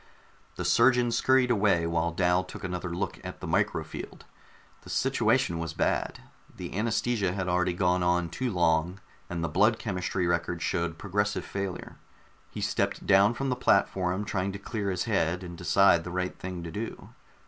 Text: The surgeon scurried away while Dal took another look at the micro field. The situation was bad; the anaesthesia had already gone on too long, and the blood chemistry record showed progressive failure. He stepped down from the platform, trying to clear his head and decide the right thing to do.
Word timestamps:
The 0.55 0.65
surgeon 0.65 1.11
scurried 1.11 1.51
away 1.51 1.85
while 1.85 2.09
Dal 2.09 2.43
took 2.43 2.63
another 2.63 2.89
look 2.89 3.23
at 3.23 3.39
the 3.39 3.45
micro 3.45 3.83
field. 3.83 4.25
The 4.81 4.89
situation 4.89 5.59
was 5.59 5.73
bad; 5.75 6.21
the 6.57 6.75
anaesthesia 6.75 7.33
had 7.33 7.47
already 7.47 7.73
gone 7.75 8.01
on 8.01 8.29
too 8.29 8.49
long, 8.49 8.99
and 9.29 9.43
the 9.43 9.47
blood 9.47 9.77
chemistry 9.77 10.25
record 10.25 10.63
showed 10.63 10.97
progressive 10.97 11.45
failure. 11.45 11.97
He 12.49 12.61
stepped 12.61 13.05
down 13.05 13.35
from 13.35 13.49
the 13.49 13.55
platform, 13.55 14.25
trying 14.25 14.51
to 14.53 14.57
clear 14.57 14.89
his 14.89 15.03
head 15.03 15.43
and 15.43 15.55
decide 15.55 16.03
the 16.03 16.09
right 16.09 16.35
thing 16.35 16.63
to 16.63 16.71
do. 16.71 17.09